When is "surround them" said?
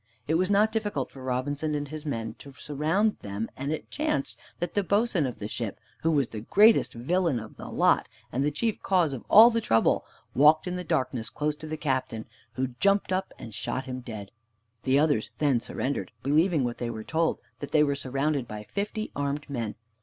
2.53-3.51